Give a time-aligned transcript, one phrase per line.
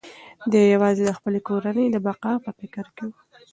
[0.51, 3.11] دی یوازې د خپلې کورنۍ د بقا په فکر کې و.